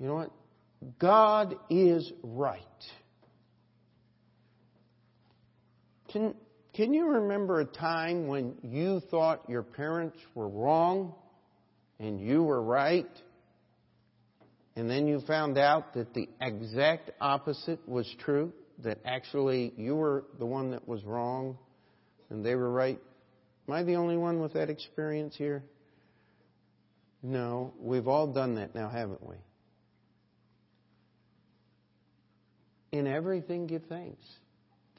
[0.00, 0.32] you know what
[0.98, 2.62] God is right
[6.16, 6.34] can
[6.74, 11.14] can you remember a time when you thought your parents were wrong
[11.98, 13.08] and you were right,
[14.76, 20.24] and then you found out that the exact opposite was true, that actually you were
[20.38, 21.56] the one that was wrong
[22.28, 23.00] and they were right.
[23.68, 25.62] Am I the only one with that experience here?
[27.22, 29.36] No, we've all done that now, haven't we?
[32.96, 34.24] In everything, give thanks.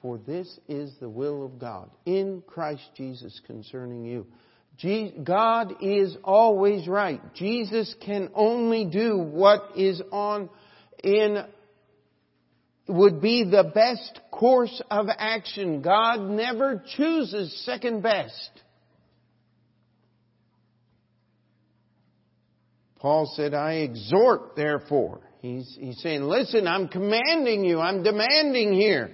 [0.03, 4.27] For this is the will of God in Christ Jesus concerning you.
[5.23, 7.19] God is always right.
[7.33, 10.51] Jesus can only do what is on
[11.03, 11.43] in
[12.87, 15.81] would be the best course of action.
[15.81, 18.51] God never chooses second best.
[22.99, 25.21] Paul said, I exhort therefore.
[25.41, 29.11] He's, he's saying, listen, I'm commanding you, I'm demanding here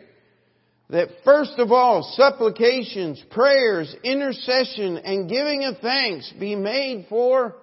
[0.89, 7.55] that first of all, supplications, prayers, intercession, and giving of thanks be made for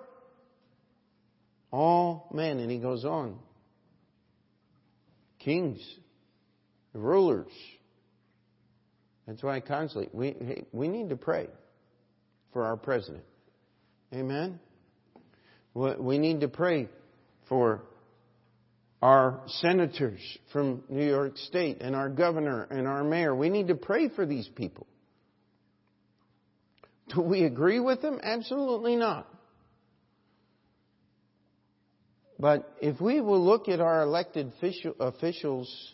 [1.73, 2.59] all men.
[2.59, 3.39] And he goes on.
[5.39, 5.81] Kings,
[6.93, 7.53] rulers.
[9.27, 11.47] That's why constantly we, we need to pray
[12.53, 13.25] for our president.
[14.13, 14.59] Amen?
[15.73, 16.89] We need to pray
[17.49, 17.83] for
[19.03, 20.21] our senators
[20.53, 23.35] from New York State and our governor and our mayor.
[23.35, 24.87] We need to pray for these people.
[27.15, 28.21] Do we agree with them?
[28.23, 29.27] Absolutely not.
[32.39, 34.53] But if we will look at our elected
[34.99, 35.93] officials,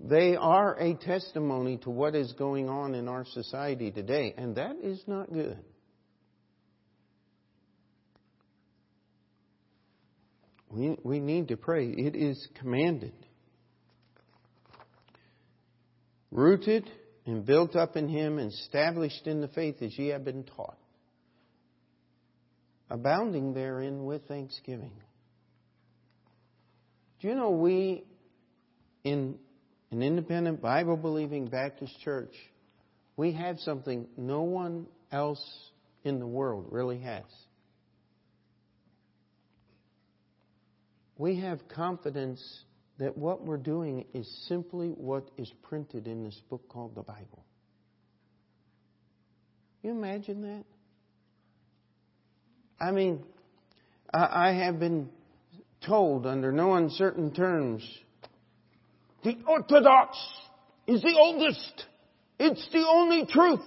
[0.00, 4.76] they are a testimony to what is going on in our society today, and that
[4.82, 5.58] is not good.
[10.74, 11.86] We, we need to pray.
[11.86, 13.14] It is commanded.
[16.32, 16.90] Rooted
[17.26, 20.76] and built up in Him, and established in the faith as ye have been taught.
[22.90, 24.92] Abounding therein with thanksgiving.
[27.20, 28.04] Do you know we,
[29.04, 29.36] in
[29.90, 32.34] an independent Bible believing Baptist church,
[33.16, 35.42] we have something no one else
[36.02, 37.22] in the world really has.
[41.16, 42.64] We have confidence
[42.98, 47.44] that what we're doing is simply what is printed in this book called the Bible.
[49.82, 50.64] You imagine that?
[52.80, 53.22] I mean,
[54.12, 55.08] I have been
[55.86, 57.86] told under no uncertain terms
[59.24, 60.18] the Orthodox
[60.86, 61.86] is the oldest.
[62.38, 63.64] It's the only truth.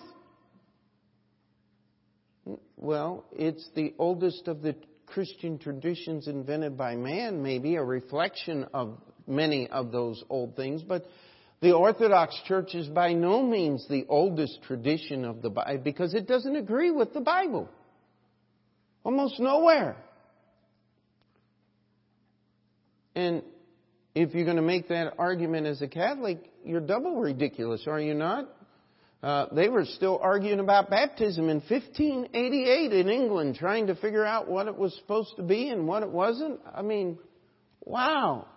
[2.77, 4.75] Well, it's the oldest of the
[5.07, 10.83] Christian traditions invented by man may be a reflection of many of those old things,
[10.83, 11.05] but
[11.61, 16.27] the Orthodox Church is by no means the oldest tradition of the Bible because it
[16.27, 17.67] doesn't agree with the Bible.
[19.03, 19.97] Almost nowhere.
[23.15, 23.41] And
[24.13, 28.13] if you're going to make that argument as a Catholic, you're double ridiculous, are you
[28.13, 28.47] not?
[29.24, 34.47] Uh, they were still arguing about baptism in 1588 in England, trying to figure out
[34.47, 36.59] what it was supposed to be and what it wasn't.
[36.74, 37.18] I mean,
[37.84, 38.47] wow.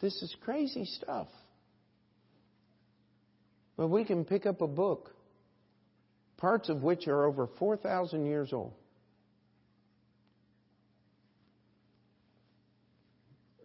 [0.00, 1.26] This is crazy stuff.
[3.76, 5.10] But we can pick up a book,
[6.36, 8.74] parts of which are over 4,000 years old.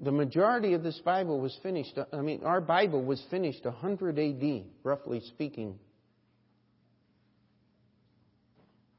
[0.02, 4.64] The majority of this Bible was finished, I mean, our Bible was finished 100 AD,
[4.82, 5.78] roughly speaking,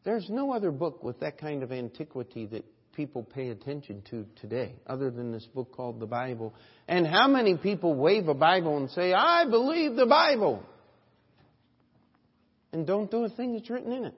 [0.04, 4.74] There's no other book with that kind of antiquity that people pay attention to today,
[4.86, 6.54] other than this book called the Bible.
[6.88, 10.62] And how many people wave a Bible and say, I believe the Bible,
[12.72, 14.14] and don't do a thing that's written in it?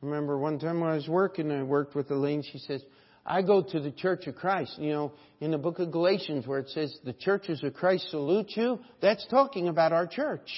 [0.00, 2.82] remember one time when I was working, I worked with Elaine, she says,
[3.26, 4.78] I go to the Church of Christ.
[4.78, 8.52] You know, in the book of Galatians where it says, the churches of Christ salute
[8.54, 10.48] you, that's talking about our church.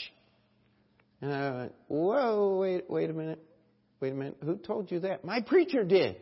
[1.21, 3.43] And I went, whoa, wait, wait a minute.
[4.01, 4.37] Wait a minute.
[4.45, 5.25] Who told you that?
[5.25, 6.17] My preacher did.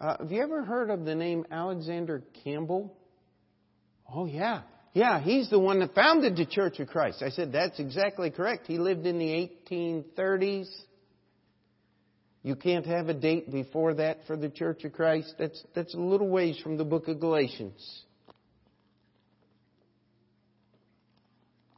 [0.00, 2.94] Uh, have you ever heard of the name Alexander Campbell?
[4.12, 4.62] Oh, yeah.
[4.94, 7.22] Yeah, he's the one that founded the Church of Christ.
[7.22, 8.66] I said, that's exactly correct.
[8.66, 10.68] He lived in the 1830s.
[12.42, 15.34] You can't have a date before that for the Church of Christ.
[15.38, 18.02] That's, that's a little ways from the book of Galatians.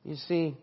[0.03, 0.57] You see,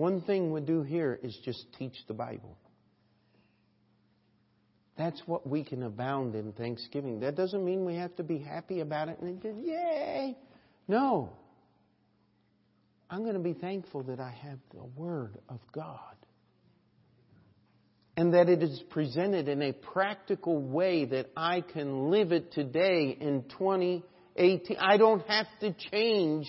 [0.00, 2.56] one thing we do here is just teach the Bible.
[4.96, 7.20] That's what we can abound in Thanksgiving.
[7.20, 10.38] That doesn't mean we have to be happy about it and just, yay.
[10.88, 11.34] No.
[13.10, 16.16] I'm going to be thankful that I have the Word of God.
[18.16, 23.18] And that it is presented in a practical way that I can live it today
[23.20, 24.78] in 2018.
[24.80, 26.46] I don't have to change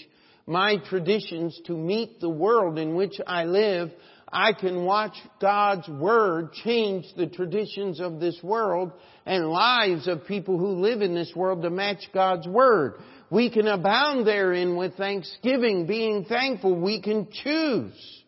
[0.52, 3.92] my traditions to meet the world in which I live.
[4.32, 8.92] I can watch God's Word change the traditions of this world
[9.26, 12.96] and lives of people who live in this world to match God's Word.
[13.30, 16.76] We can abound therein with thanksgiving, being thankful.
[16.76, 18.24] We can choose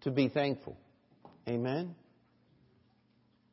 [0.00, 0.76] to be thankful.
[1.46, 1.94] Amen?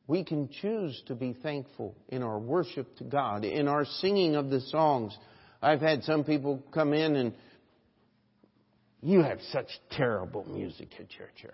[0.07, 4.49] We can choose to be thankful in our worship to God, in our singing of
[4.49, 5.17] the songs.
[5.61, 7.33] I've had some people come in and
[9.01, 11.53] you have such terrible music at your church.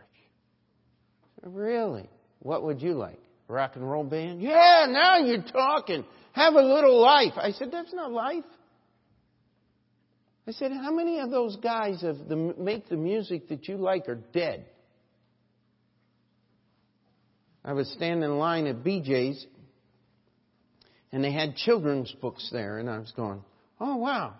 [1.43, 2.09] Really?
[2.39, 3.19] What would you like?
[3.47, 4.41] Rock and roll band?
[4.41, 6.05] Yeah, now you're talking.
[6.33, 7.33] Have a little life.
[7.37, 8.43] I said, that's not life.
[10.47, 14.19] I said, how many of those guys that make the music that you like are
[14.33, 14.65] dead?
[17.65, 19.45] I was standing in line at BJ's
[21.11, 23.43] and they had children's books there and I was going,
[23.79, 24.35] oh wow,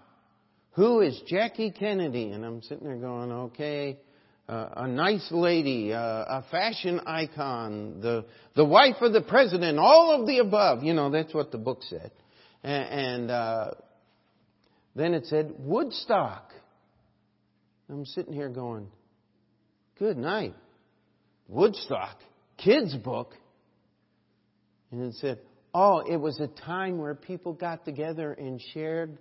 [0.72, 2.32] who is Jackie Kennedy?
[2.32, 3.98] And I'm sitting there going, okay,
[4.48, 8.26] uh, a nice lady, uh, a fashion icon, the
[8.56, 10.84] the wife of the president, all of the above.
[10.84, 12.12] You know, that's what the book said.
[12.64, 13.72] And, and uh,
[14.96, 16.52] then it said Woodstock.
[17.90, 18.88] I'm sitting here going,
[19.98, 20.54] good night,
[21.48, 22.18] Woodstock,
[22.58, 23.34] kids book.
[24.92, 25.40] And it said,
[25.78, 29.19] oh, it was a time where people got together and shared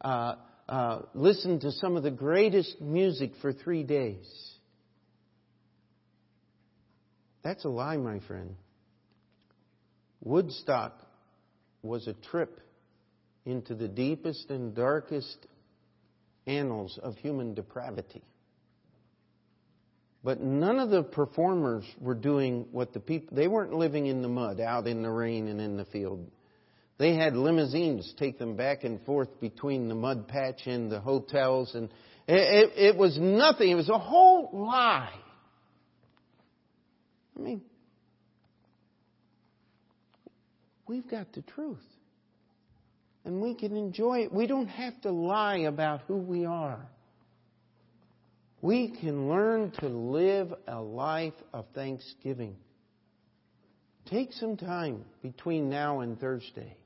[0.00, 0.36] uh,
[0.66, 4.26] uh, listened to some of the greatest music for three days.
[7.44, 8.56] That's a lie, my friend.
[10.22, 11.06] Woodstock
[11.82, 12.58] was a trip
[13.44, 15.46] into the deepest and darkest
[16.46, 18.22] annals of human depravity.
[20.24, 24.28] But none of the performers were doing what the people, they weren't living in the
[24.28, 26.28] mud, out in the rain and in the field.
[26.98, 31.74] They had limousines take them back and forth between the mud patch and the hotels,
[31.76, 31.88] and
[32.26, 33.70] it, it, it was nothing.
[33.70, 35.14] It was a whole lie.
[37.36, 37.62] I mean,
[40.88, 41.78] we've got the truth.
[43.24, 44.32] And we can enjoy it.
[44.32, 46.88] We don't have to lie about who we are.
[48.60, 52.56] We can learn to live a life of thanksgiving.
[54.06, 56.76] Take some time between now and Thursday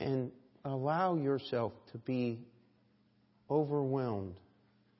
[0.00, 0.30] and
[0.64, 2.40] allow yourself to be
[3.48, 4.34] overwhelmed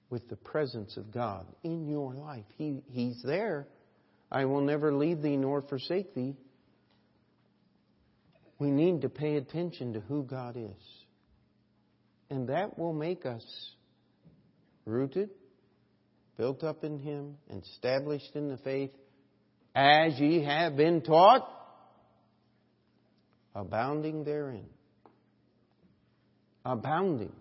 [0.08, 2.44] with the presence of God in your life.
[2.56, 3.66] He, he's there.
[4.30, 6.36] I will never leave thee nor forsake thee.
[8.58, 11.04] We need to pay attention to who God is.
[12.30, 13.44] And that will make us
[14.86, 15.30] rooted,
[16.38, 18.92] built up in Him, established in the faith,
[19.74, 21.46] as ye have been taught,
[23.54, 24.66] abounding therein
[26.66, 27.32] abounding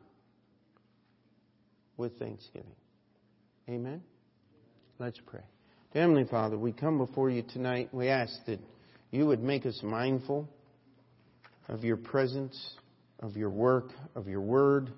[1.97, 2.75] with thanksgiving.
[3.67, 4.03] Amen?
[4.99, 5.41] Let's pray.
[5.93, 7.89] Heavenly Father, we come before you tonight.
[7.91, 8.59] We ask that
[9.11, 10.47] you would make us mindful
[11.67, 12.75] of your presence,
[13.19, 14.91] of your work, of your word,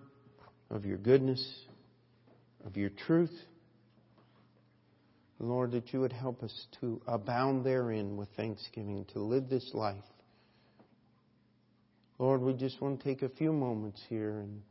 [0.69, 1.41] of your goodness,
[2.65, 3.33] of your truth.
[5.39, 10.03] Lord, that you would help us to abound therein with thanksgiving, to live this life
[12.19, 14.61] Lord, we just want to take a few moments here and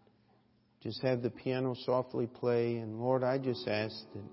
[0.83, 2.77] just have the piano softly play.
[2.77, 4.25] And Lord, I just ask that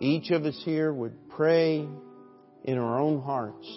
[0.00, 1.86] each of us here would pray
[2.64, 3.68] in our own hearts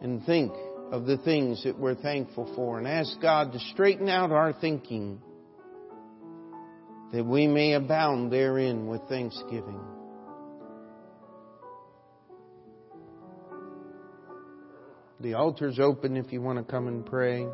[0.00, 0.52] and think
[0.92, 5.20] of the things that we're thankful for and ask God to straighten out our thinking
[7.12, 9.80] that we may abound therein with thanksgiving.
[15.20, 17.46] The altar's open if you want to come and pray.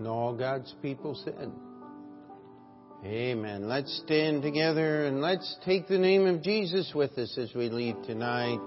[0.00, 1.52] And all God's people said,
[3.04, 3.68] Amen.
[3.68, 7.96] Let's stand together and let's take the name of Jesus with us as we leave
[8.06, 8.64] tonight.